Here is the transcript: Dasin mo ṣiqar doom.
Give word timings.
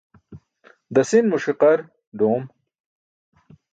Dasin 0.93 1.25
mo 1.29 1.37
ṣiqar 1.43 1.79
doom. 2.17 2.43